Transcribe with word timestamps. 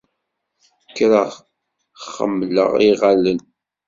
Kkreɣ 0.89 1.31
xemmleɣ 2.13 2.71
iɣallen. 2.89 3.39